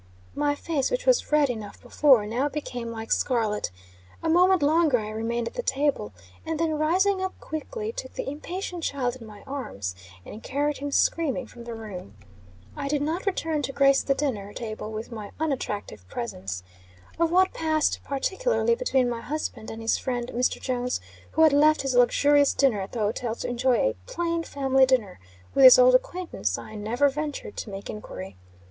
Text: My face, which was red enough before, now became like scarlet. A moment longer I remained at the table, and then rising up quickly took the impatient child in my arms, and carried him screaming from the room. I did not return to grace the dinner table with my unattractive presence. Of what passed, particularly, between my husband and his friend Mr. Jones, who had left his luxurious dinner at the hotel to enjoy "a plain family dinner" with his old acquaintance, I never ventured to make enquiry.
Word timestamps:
My 0.33 0.55
face, 0.55 0.89
which 0.89 1.05
was 1.05 1.31
red 1.31 1.47
enough 1.47 1.79
before, 1.79 2.25
now 2.25 2.49
became 2.49 2.89
like 2.91 3.11
scarlet. 3.11 3.69
A 4.23 4.29
moment 4.29 4.63
longer 4.63 4.97
I 4.97 5.09
remained 5.11 5.47
at 5.49 5.53
the 5.53 5.61
table, 5.61 6.11
and 6.43 6.59
then 6.59 6.71
rising 6.79 7.21
up 7.21 7.39
quickly 7.39 7.91
took 7.91 8.15
the 8.15 8.27
impatient 8.27 8.83
child 8.83 9.17
in 9.17 9.27
my 9.27 9.43
arms, 9.43 9.93
and 10.25 10.41
carried 10.41 10.79
him 10.79 10.89
screaming 10.91 11.45
from 11.45 11.65
the 11.65 11.75
room. 11.75 12.15
I 12.75 12.87
did 12.87 13.03
not 13.03 13.27
return 13.27 13.61
to 13.61 13.71
grace 13.71 14.01
the 14.01 14.15
dinner 14.15 14.51
table 14.53 14.91
with 14.91 15.11
my 15.11 15.29
unattractive 15.39 16.07
presence. 16.07 16.63
Of 17.19 17.31
what 17.31 17.53
passed, 17.53 17.99
particularly, 18.03 18.73
between 18.73 19.07
my 19.07 19.21
husband 19.21 19.69
and 19.69 19.83
his 19.83 19.99
friend 19.99 20.31
Mr. 20.33 20.59
Jones, 20.59 20.99
who 21.33 21.43
had 21.43 21.53
left 21.53 21.83
his 21.83 21.93
luxurious 21.93 22.55
dinner 22.55 22.81
at 22.81 22.93
the 22.93 22.97
hotel 23.01 23.35
to 23.35 23.47
enjoy 23.47 23.75
"a 23.75 23.95
plain 24.07 24.41
family 24.41 24.87
dinner" 24.87 25.19
with 25.53 25.63
his 25.63 25.77
old 25.77 25.93
acquaintance, 25.93 26.57
I 26.57 26.73
never 26.73 27.07
ventured 27.07 27.55
to 27.57 27.69
make 27.69 27.87
enquiry. 27.87 28.35